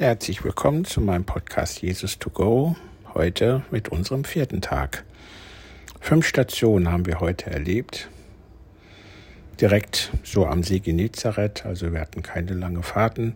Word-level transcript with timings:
Herzlich 0.00 0.42
willkommen 0.42 0.86
zu 0.86 1.02
meinem 1.02 1.24
Podcast 1.24 1.82
Jesus 1.82 2.18
to 2.18 2.30
Go. 2.30 2.74
Heute 3.12 3.64
mit 3.70 3.90
unserem 3.90 4.24
vierten 4.24 4.62
Tag. 4.62 5.04
Fünf 6.00 6.26
Stationen 6.26 6.90
haben 6.90 7.04
wir 7.04 7.20
heute 7.20 7.50
erlebt. 7.50 8.08
Direkt 9.60 10.10
so 10.24 10.46
am 10.46 10.62
See 10.62 10.78
Genezareth, 10.78 11.66
also 11.66 11.92
wir 11.92 12.00
hatten 12.00 12.22
keine 12.22 12.54
lange 12.54 12.82
Fahrten, 12.82 13.34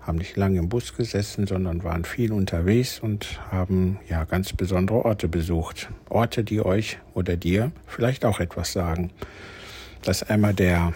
haben 0.00 0.16
nicht 0.16 0.38
lange 0.38 0.58
im 0.58 0.70
Bus 0.70 0.96
gesessen, 0.96 1.46
sondern 1.46 1.84
waren 1.84 2.06
viel 2.06 2.32
unterwegs 2.32 2.98
und 2.98 3.38
haben 3.50 4.00
ja 4.08 4.24
ganz 4.24 4.54
besondere 4.54 5.04
Orte 5.04 5.28
besucht. 5.28 5.90
Orte, 6.08 6.44
die 6.44 6.64
euch 6.64 6.96
oder 7.12 7.36
dir 7.36 7.72
vielleicht 7.86 8.24
auch 8.24 8.40
etwas 8.40 8.72
sagen. 8.72 9.10
Das 10.00 10.22
ist 10.22 10.30
einmal 10.30 10.54
der 10.54 10.94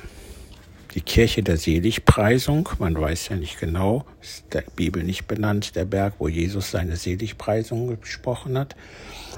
die 0.94 1.00
Kirche 1.00 1.42
der 1.42 1.56
Seligpreisung, 1.56 2.68
man 2.78 3.00
weiß 3.00 3.28
ja 3.28 3.36
nicht 3.36 3.58
genau, 3.58 4.04
ist 4.20 4.44
der 4.52 4.62
Bibel 4.76 5.02
nicht 5.02 5.26
benannt, 5.26 5.74
der 5.74 5.86
Berg, 5.86 6.14
wo 6.18 6.28
Jesus 6.28 6.70
seine 6.70 6.96
Seligpreisung 6.96 7.98
gesprochen 8.00 8.58
hat, 8.58 8.76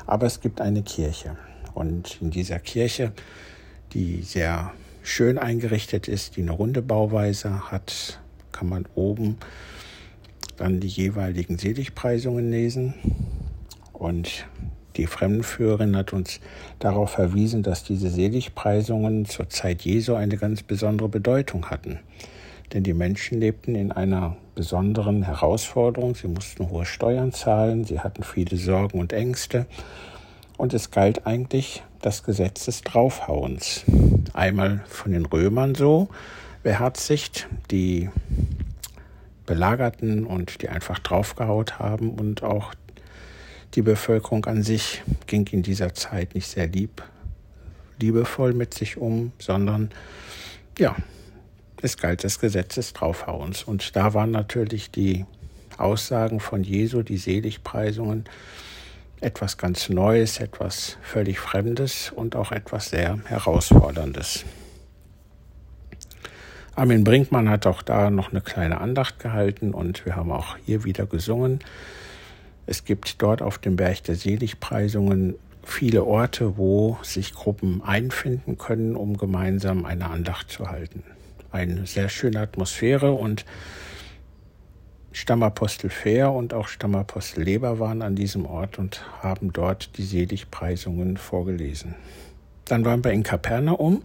aber 0.07 0.27
es 0.27 0.41
gibt 0.41 0.61
eine 0.61 0.83
Kirche. 0.83 1.37
Und 1.75 2.19
in 2.21 2.31
dieser 2.31 2.59
Kirche, 2.59 3.13
die 3.93 4.23
sehr 4.23 4.73
schön 5.03 5.39
eingerichtet 5.39 6.09
ist, 6.09 6.37
die 6.37 6.43
eine 6.43 6.53
runde 6.53 6.83
Bauweise 6.83 7.71
hat, 7.71 8.21
kann 8.53 8.69
man 8.69 8.87
oben 8.95 9.37
dann 10.57 10.81
die 10.81 10.89
jeweiligen 10.89 11.59
Seligpreisungen 11.59 12.51
lesen. 12.51 12.95
Und 13.93 14.47
die 14.97 15.07
Fremdenführerin 15.07 15.97
hat 15.97 16.13
uns 16.13 16.41
darauf 16.79 17.11
verwiesen, 17.11 17.63
dass 17.63 17.85
diese 17.85 18.11
Seligpreisungen 18.11 19.25
zur 19.25 19.49
Zeit 19.49 19.83
Jesu 19.83 20.15
eine 20.15 20.37
ganz 20.37 20.63
besondere 20.63 21.09
Bedeutung 21.09 21.71
hatten. 21.71 21.99
Denn 22.73 22.83
die 22.83 22.95
Menschen 22.95 23.41
lebten 23.41 23.75
in 23.75 23.93
einer 23.93 24.37
besonderen 24.55 25.25
Herausforderung. 25.25 26.15
Sie 26.15 26.29
mussten 26.29 26.71
hohe 26.71 26.87
Steuern 26.87 27.33
zahlen, 27.33 27.85
sie 27.85 28.01
hatten 28.01 28.23
viele 28.23 28.57
Sorgen 28.57 28.99
und 29.01 29.13
Ängste. 29.13 29.67
Und 30.57 30.73
es 30.73 30.91
galt 30.91 31.27
eigentlich 31.27 31.83
das 32.01 32.23
Gesetz 32.23 32.67
des 32.67 32.83
Draufhauens. 32.83 33.85
Einmal 34.33 34.83
von 34.87 35.13
den 35.13 35.27
Römern 35.27 35.75
so 35.75 36.09
beherzigt, 36.63 37.49
die 37.71 38.09
belagerten 39.47 40.25
und 40.25 40.63
die 40.63 40.69
einfach 40.69 40.99
draufgehaut 40.99 41.79
haben 41.79 42.11
und 42.11 42.43
auch 42.43 42.73
die 43.75 43.83
Bevölkerung 43.83 44.45
an 44.47 44.63
sich 44.63 45.03
ging 45.27 45.47
in 45.49 45.63
dieser 45.63 45.95
Zeit 45.95 46.35
nicht 46.35 46.49
sehr 46.49 46.69
lieb, 46.69 47.03
liebevoll 47.99 48.53
mit 48.53 48.75
sich 48.75 48.97
um, 48.97 49.33
sondern 49.39 49.91
ja, 50.79 50.97
es 51.83 51.97
galt 51.97 52.23
des 52.23 52.93
Draufhauens. 52.93 53.65
Und 53.65 53.95
da 53.97 54.15
waren 54.15 54.31
natürlich 54.31 54.91
die 54.91 55.27
Aussagen 55.77 56.41
von 56.41 56.63
Jesu, 56.63 57.03
die 57.03 57.19
Seligpreisungen, 57.19 58.25
etwas 59.21 59.59
ganz 59.59 59.89
Neues, 59.89 60.41
etwas 60.41 60.99
völlig 61.03 61.39
Fremdes 61.39 62.13
und 62.15 62.37
auch 62.37 62.53
etwas 62.53 62.91
sehr 62.91 63.19
Herausforderndes. 63.27 64.45
Armin 66.77 67.05
Brinkmann 67.05 67.49
hat 67.49 67.67
auch 67.67 67.83
da 67.83 68.11
noch 68.11 68.33
eine 68.33 68.41
kleine 68.41 68.81
Andacht 68.81 69.21
gehalten 69.21 69.73
und 69.73 70.05
wir 70.07 70.17
haben 70.17 70.33
auch 70.33 70.57
hier 70.67 70.85
wieder 70.85 71.07
gesungen. 71.07 71.61
Es 72.67 72.85
gibt 72.85 73.21
dort 73.23 73.43
auf 73.43 73.59
dem 73.59 73.77
Berg 73.77 74.05
der 74.05 74.17
Seligpreisungen 74.17 75.35
viele 75.63 76.05
Orte, 76.05 76.57
wo 76.57 76.99
sich 77.03 77.35
Gruppen 77.35 77.83
einfinden 77.83 78.59
können, 78.59 78.97
um 78.97 79.17
gemeinsam 79.17 79.85
eine 79.85 80.11
Andacht 80.11 80.51
zu 80.51 80.71
halten. 80.71 81.03
Eine 81.51 81.87
sehr 81.87 82.09
schöne 82.09 82.41
Atmosphäre 82.41 83.13
und 83.13 83.45
Stammapostel 85.13 85.91
Fair 85.91 86.33
und 86.33 86.53
auch 86.55 86.67
Stammapostel 86.67 87.45
Leber 87.45 87.79
waren 87.79 88.03
an 88.03 88.17
diesem 88.17 88.47
Ort 88.47 88.81
und 88.81 89.05
haben 89.23 89.53
dort 89.53 89.97
die 89.97 90.03
Seligpreisungen 90.03 91.17
vorgelesen. 91.17 91.95
Dann 92.65 92.85
waren 92.85 93.05
wir 93.05 93.13
in 93.13 93.23
Kapernaum. 93.23 94.03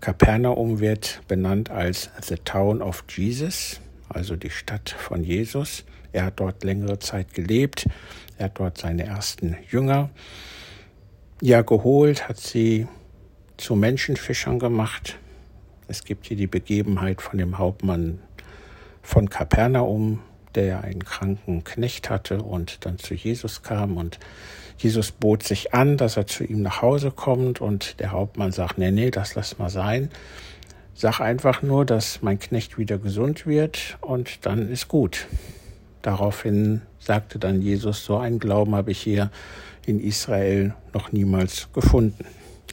Kapernaum 0.00 0.78
wird 0.78 1.20
benannt 1.26 1.70
als 1.70 2.10
The 2.22 2.36
Town 2.36 2.82
of 2.82 3.02
Jesus, 3.08 3.80
also 4.08 4.36
die 4.36 4.50
Stadt 4.50 4.90
von 4.90 5.24
Jesus. 5.24 5.84
Er 6.12 6.26
hat 6.26 6.40
dort 6.40 6.64
längere 6.64 6.98
Zeit 6.98 7.34
gelebt. 7.34 7.86
Er 8.38 8.46
hat 8.46 8.58
dort 8.58 8.78
seine 8.78 9.04
ersten 9.04 9.56
Jünger 9.70 10.10
ja 11.40 11.62
geholt, 11.62 12.28
hat 12.28 12.38
sie 12.38 12.86
zu 13.56 13.74
Menschenfischern 13.74 14.58
gemacht. 14.58 15.18
Es 15.86 16.04
gibt 16.04 16.26
hier 16.26 16.36
die 16.36 16.46
Begebenheit 16.46 17.22
von 17.22 17.38
dem 17.38 17.58
Hauptmann 17.58 18.20
von 19.02 19.30
Kapernaum, 19.30 20.20
der 20.54 20.82
einen 20.82 21.04
kranken 21.04 21.64
Knecht 21.64 22.10
hatte 22.10 22.42
und 22.42 22.84
dann 22.84 22.98
zu 22.98 23.14
Jesus 23.14 23.62
kam 23.62 23.96
und 23.96 24.18
Jesus 24.78 25.10
bot 25.10 25.42
sich 25.42 25.74
an, 25.74 25.96
dass 25.96 26.16
er 26.16 26.26
zu 26.26 26.44
ihm 26.44 26.62
nach 26.62 26.82
Hause 26.82 27.10
kommt 27.10 27.60
und 27.60 27.98
der 28.00 28.12
Hauptmann 28.12 28.52
sagt, 28.52 28.78
nee, 28.78 28.90
nee, 28.90 29.10
das 29.10 29.34
lass 29.34 29.58
mal 29.58 29.70
sein. 29.70 30.10
Sag 31.00 31.20
einfach 31.20 31.62
nur, 31.62 31.84
dass 31.84 32.22
mein 32.22 32.40
Knecht 32.40 32.76
wieder 32.76 32.98
gesund 32.98 33.46
wird 33.46 33.96
und 34.00 34.44
dann 34.44 34.68
ist 34.68 34.88
gut. 34.88 35.28
Daraufhin 36.02 36.82
sagte 36.98 37.38
dann 37.38 37.62
Jesus, 37.62 38.04
so 38.04 38.16
einen 38.16 38.40
Glauben 38.40 38.74
habe 38.74 38.90
ich 38.90 38.98
hier 38.98 39.30
in 39.86 40.00
Israel 40.00 40.74
noch 40.92 41.12
niemals 41.12 41.68
gefunden. 41.72 42.24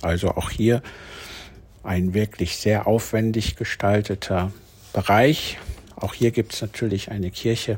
Also 0.01 0.29
auch 0.29 0.49
hier 0.49 0.81
ein 1.83 2.15
wirklich 2.15 2.57
sehr 2.57 2.87
aufwendig 2.87 3.57
gestalteter 3.57 4.51
Bereich. 4.91 5.59
Auch 5.95 6.15
hier 6.15 6.31
gibt 6.31 6.55
es 6.55 6.63
natürlich 6.63 7.11
eine 7.11 7.29
Kirche. 7.29 7.77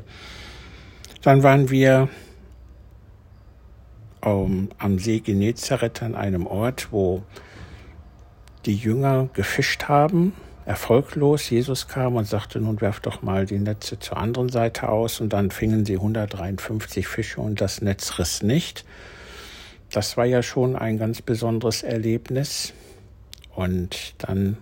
Dann 1.20 1.42
waren 1.42 1.68
wir 1.68 2.08
um, 4.22 4.70
am 4.78 4.98
See 4.98 5.20
Genezareth 5.20 6.02
an 6.02 6.14
einem 6.14 6.46
Ort, 6.46 6.90
wo 6.90 7.22
die 8.66 8.76
Jünger 8.76 9.28
gefischt 9.34 9.84
haben 9.84 10.32
erfolglos. 10.68 11.48
Jesus 11.48 11.88
kam 11.88 12.16
und 12.16 12.26
sagte, 12.26 12.60
nun 12.60 12.82
werft 12.82 13.06
doch 13.06 13.22
mal 13.22 13.46
die 13.46 13.58
Netze 13.58 13.98
zur 13.98 14.18
anderen 14.18 14.50
Seite 14.50 14.90
aus 14.90 15.18
und 15.18 15.32
dann 15.32 15.50
fingen 15.50 15.86
sie 15.86 15.94
153 15.94 17.08
Fische 17.08 17.40
und 17.40 17.62
das 17.62 17.80
Netz 17.80 18.18
riss 18.18 18.42
nicht. 18.42 18.84
Das 19.90 20.18
war 20.18 20.26
ja 20.26 20.42
schon 20.42 20.76
ein 20.76 20.98
ganz 20.98 21.22
besonderes 21.22 21.82
Erlebnis. 21.82 22.74
Und 23.54 24.14
dann 24.18 24.58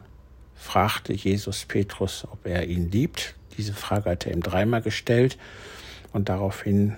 fragte 0.54 1.12
Jesus 1.12 1.64
Petrus, 1.64 2.24
ob 2.30 2.46
er 2.46 2.68
ihn 2.68 2.88
liebt. 2.92 3.34
Diese 3.58 3.72
Frage 3.72 4.10
hat 4.10 4.26
er 4.26 4.32
ihm 4.32 4.42
dreimal 4.42 4.82
gestellt 4.82 5.36
und 6.12 6.28
daraufhin 6.28 6.96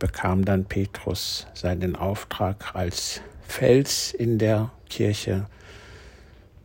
bekam 0.00 0.44
dann 0.44 0.64
Petrus 0.64 1.46
seinen 1.54 1.94
Auftrag 1.94 2.74
als 2.74 3.20
Fels 3.46 4.12
in 4.12 4.38
der 4.38 4.72
Kirche 4.94 5.46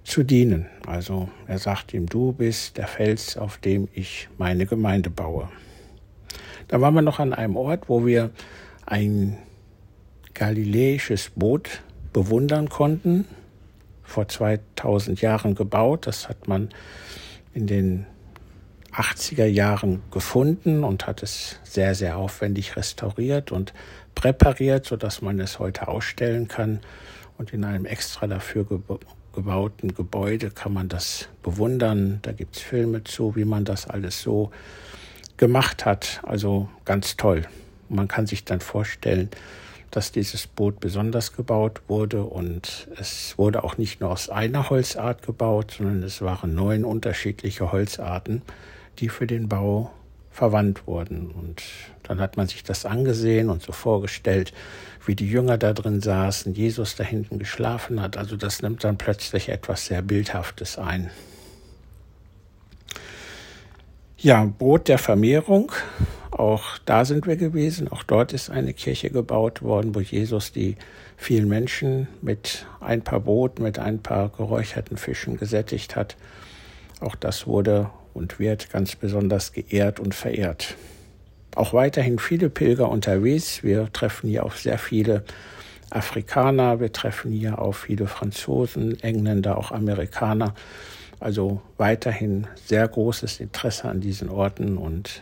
zu 0.03 0.21
dienen. 0.23 0.67
Also 0.85 1.29
er 1.47 1.57
sagt 1.57 1.93
ihm, 1.95 2.05
du 2.05 2.31
bist 2.31 2.77
der 2.77 2.87
Fels, 2.87 3.37
auf 3.37 3.57
dem 3.57 3.87
ich 3.93 4.29
meine 4.37 4.67
Gemeinde 4.67 5.09
baue. 5.09 5.49
Da 6.67 6.79
waren 6.79 6.93
wir 6.93 7.01
noch 7.01 7.17
an 7.17 7.33
einem 7.33 7.55
Ort, 7.55 7.89
wo 7.89 8.05
wir 8.05 8.29
ein 8.85 9.35
galiläisches 10.35 11.31
Boot 11.35 11.81
bewundern 12.13 12.69
konnten, 12.69 13.25
vor 14.03 14.27
2000 14.27 15.21
Jahren 15.21 15.55
gebaut. 15.55 16.05
Das 16.05 16.29
hat 16.29 16.47
man 16.47 16.69
in 17.55 17.65
den 17.65 18.05
80er 18.93 19.45
Jahren 19.45 20.03
gefunden 20.11 20.83
und 20.83 21.07
hat 21.07 21.23
es 21.23 21.59
sehr, 21.63 21.95
sehr 21.95 22.17
aufwendig 22.17 22.75
restauriert 22.75 23.51
und 23.51 23.73
präpariert, 24.15 24.85
sodass 24.85 25.21
man 25.21 25.39
es 25.39 25.59
heute 25.59 25.87
ausstellen 25.87 26.47
kann 26.47 26.79
und 27.37 27.53
in 27.53 27.63
einem 27.63 27.85
extra 27.85 28.27
dafür 28.27 28.65
gebauten 29.33 29.93
Gebäude 29.93 30.51
kann 30.51 30.73
man 30.73 30.89
das 30.89 31.29
bewundern. 31.41 32.19
Da 32.21 32.31
gibt 32.33 32.57
es 32.57 32.61
Filme 32.61 33.03
zu, 33.03 33.35
wie 33.35 33.45
man 33.45 33.65
das 33.65 33.87
alles 33.87 34.21
so 34.21 34.51
gemacht 35.37 35.85
hat. 35.85 36.19
Also 36.23 36.69
ganz 36.85 37.15
toll. 37.15 37.43
Man 37.87 38.07
kann 38.07 38.27
sich 38.27 38.43
dann 38.43 38.59
vorstellen, 38.59 39.29
dass 39.91 40.11
dieses 40.11 40.45
Boot 40.47 40.79
besonders 40.79 41.33
gebaut 41.33 41.81
wurde 41.87 42.23
und 42.23 42.87
es 42.99 43.37
wurde 43.37 43.63
auch 43.63 43.77
nicht 43.77 44.01
nur 44.01 44.11
aus 44.11 44.29
einer 44.29 44.69
Holzart 44.69 45.23
gebaut, 45.23 45.75
sondern 45.77 46.03
es 46.03 46.21
waren 46.21 46.53
neun 46.53 46.83
unterschiedliche 46.83 47.71
Holzarten, 47.71 48.43
die 48.99 49.09
für 49.09 49.25
den 49.25 49.49
Bau 49.49 49.91
verwandt 50.29 50.85
wurden. 50.85 51.31
Und 51.31 51.63
dann 52.09 52.19
hat 52.19 52.37
man 52.37 52.47
sich 52.47 52.63
das 52.63 52.85
angesehen 52.85 53.49
und 53.49 53.61
so 53.61 53.71
vorgestellt, 53.71 54.51
wie 55.05 55.15
die 55.15 55.29
Jünger 55.29 55.59
da 55.59 55.73
drin 55.73 56.01
saßen, 56.01 56.55
Jesus 56.55 56.95
da 56.95 57.03
hinten 57.03 57.37
geschlafen 57.37 58.01
hat. 58.01 58.17
Also 58.17 58.35
das 58.35 58.63
nimmt 58.63 58.83
dann 58.83 58.97
plötzlich 58.97 59.49
etwas 59.49 59.85
sehr 59.85 60.01
Bildhaftes 60.01 60.79
ein. 60.79 61.11
Ja, 64.17 64.43
Brot 64.43 64.87
der 64.87 64.97
Vermehrung. 64.97 65.71
Auch 66.31 66.79
da 66.85 67.05
sind 67.05 67.27
wir 67.27 67.35
gewesen. 67.35 67.87
Auch 67.89 68.01
dort 68.01 68.33
ist 68.33 68.49
eine 68.49 68.73
Kirche 68.73 69.11
gebaut 69.11 69.61
worden, 69.61 69.93
wo 69.93 69.99
Jesus 69.99 70.51
die 70.51 70.77
vielen 71.15 71.47
Menschen 71.47 72.07
mit 72.23 72.65
ein 72.79 73.03
paar 73.03 73.19
Brot, 73.19 73.59
mit 73.59 73.77
ein 73.77 74.01
paar 74.01 74.29
geräucherten 74.29 74.97
Fischen 74.97 75.37
gesättigt 75.37 75.95
hat. 75.95 76.17
Auch 77.01 77.15
das 77.15 77.45
wurde 77.45 77.91
und 78.15 78.39
wird 78.39 78.71
ganz 78.71 78.95
besonders 78.95 79.53
geehrt 79.53 79.99
und 79.99 80.15
verehrt. 80.15 80.75
Auch 81.59 81.73
weiterhin 81.73 82.19
viele 82.19 82.49
Pilger 82.49 82.87
unterwegs. 82.87 83.63
Wir 83.63 83.91
treffen 83.91 84.29
hier 84.29 84.45
auf 84.45 84.57
sehr 84.57 84.77
viele 84.77 85.25
Afrikaner, 85.89 86.79
wir 86.79 86.93
treffen 86.93 87.33
hier 87.33 87.59
auf 87.59 87.79
viele 87.79 88.07
Franzosen, 88.07 88.97
Engländer, 89.01 89.57
auch 89.57 89.71
Amerikaner. 89.71 90.53
Also 91.19 91.61
weiterhin 91.75 92.47
sehr 92.65 92.87
großes 92.87 93.41
Interesse 93.41 93.89
an 93.89 93.99
diesen 93.99 94.29
Orten 94.29 94.77
und 94.77 95.21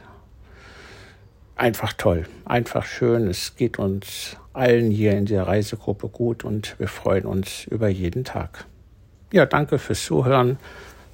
einfach 1.56 1.94
toll, 1.94 2.28
einfach 2.46 2.86
schön. 2.86 3.28
Es 3.28 3.56
geht 3.56 3.80
uns 3.80 4.38
allen 4.54 4.92
hier 4.92 5.14
in 5.14 5.26
der 5.26 5.48
Reisegruppe 5.48 6.08
gut 6.08 6.44
und 6.44 6.80
wir 6.80 6.88
freuen 6.88 7.26
uns 7.26 7.66
über 7.66 7.88
jeden 7.88 8.24
Tag. 8.24 8.66
Ja, 9.34 9.48
danke 9.48 9.80
fürs 9.80 10.06
Zuhören. 10.06 10.60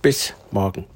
Bis 0.01 0.33
morgen. 0.51 0.92